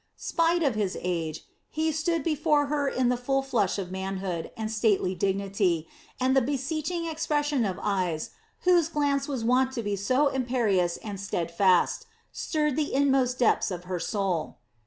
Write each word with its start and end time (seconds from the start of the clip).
Spite 0.17 0.63
of 0.63 0.73
his 0.73 0.97
age, 0.99 1.45
he 1.69 1.91
stood 1.91 2.23
before 2.23 2.65
her 2.73 2.87
in 2.87 3.09
the 3.09 3.17
full 3.17 3.43
flush 3.43 3.77
of 3.77 3.91
manhood 3.91 4.49
and 4.57 4.71
stately 4.71 5.13
dignity, 5.13 5.87
and 6.19 6.35
the 6.35 6.41
beseeching 6.41 7.05
expression 7.05 7.65
of 7.65 7.77
eyes 7.79 8.31
whose 8.61 8.87
glance 8.89 9.27
was 9.27 9.43
wont 9.43 9.73
to 9.73 9.83
be 9.83 9.95
so 9.95 10.27
imperious 10.29 10.97
and 10.97 11.19
steadfast 11.19 12.07
stirred 12.31 12.77
the 12.77 12.91
inmost 12.95 13.37
depths 13.37 13.69
of 13.69 13.83
her 13.83 13.99
soul. 13.99 14.57